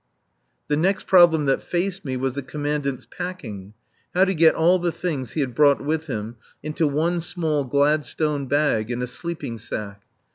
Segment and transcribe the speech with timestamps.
[0.67, 3.75] The next problem that faced me was the Commandant's packing
[4.15, 8.47] how to get all the things he had brought with him into one small Gladstone
[8.47, 10.01] bag and a sleeping sack.